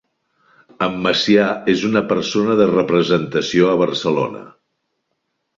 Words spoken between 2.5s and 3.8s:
de representació a